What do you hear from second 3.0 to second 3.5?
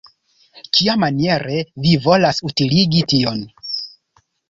tion?